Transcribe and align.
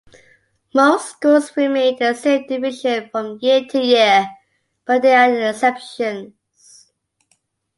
Most 0.73 1.09
schools 1.11 1.55
remain 1.55 1.93
in 1.95 1.99
the 1.99 2.15
same 2.15 2.47
division 2.47 3.07
from 3.11 3.37
year-to-year, 3.39 4.25
but 4.83 5.03
there 5.03 5.31
are 5.45 5.49
exceptions. 5.51 6.33